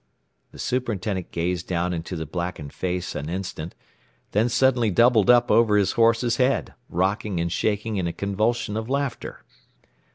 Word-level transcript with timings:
The 0.51 0.57
superintendent 0.57 1.29
gazed 1.29 1.67
down 1.67 1.93
into 1.93 2.15
the 2.15 2.25
blackened 2.25 2.73
face 2.73 3.13
an 3.13 3.29
instant, 3.29 3.75
then 4.31 4.49
suddenly 4.49 4.89
doubled 4.89 5.29
up 5.29 5.51
over 5.51 5.77
his 5.77 5.91
horse's 5.91 6.37
head, 6.37 6.73
rocking 6.89 7.39
and 7.39 7.51
shaking 7.51 7.97
in 7.97 8.07
a 8.07 8.11
convulsion 8.11 8.75
of 8.77 8.89
laughter. 8.89 9.43